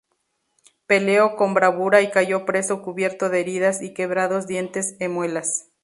[0.87, 5.67] Peleó con bravura y cayó preso cubierto de heridas y "quebrados dientes e muelas".